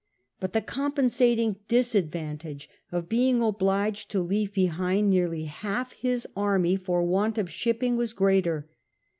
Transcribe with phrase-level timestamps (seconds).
[0.39, 7.03] But the compensating disadvantage of being obliged to leave behind nearly half his artny for
[7.03, 8.63] want of shipping was gx'eater.